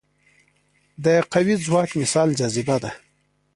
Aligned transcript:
د 1.03 1.05
قوي 1.33 1.55
ځواک 1.65 1.89
مثال 2.01 2.29
جاذبه 2.39 2.77
ده. 2.83 2.91